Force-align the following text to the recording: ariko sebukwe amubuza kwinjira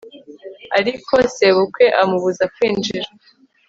ariko 0.79 1.13
sebukwe 1.35 1.85
amubuza 2.01 2.43
kwinjira 2.53 3.09